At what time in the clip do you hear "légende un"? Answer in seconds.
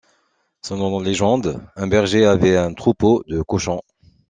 1.05-1.85